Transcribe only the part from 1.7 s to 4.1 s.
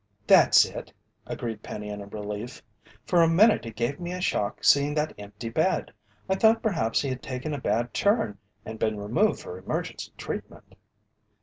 in relief. "For a minute it gave